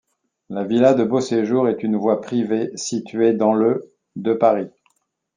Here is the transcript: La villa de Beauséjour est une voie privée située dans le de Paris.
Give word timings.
La 0.49 0.63
villa 0.63 0.95
de 0.95 1.03
Beauséjour 1.03 1.69
est 1.69 1.83
une 1.83 1.95
voie 1.95 2.21
privée 2.21 2.71
située 2.75 3.33
dans 3.33 3.53
le 3.53 3.93
de 4.15 4.33
Paris. 4.33 4.71